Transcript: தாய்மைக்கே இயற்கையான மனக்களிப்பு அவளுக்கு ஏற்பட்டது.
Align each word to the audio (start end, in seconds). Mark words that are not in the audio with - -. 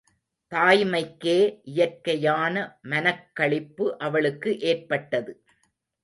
தாய்மைக்கே 0.51 1.35
இயற்கையான 1.63 2.55
மனக்களிப்பு 2.89 3.85
அவளுக்கு 3.97 4.59
ஏற்பட்டது. 4.61 5.33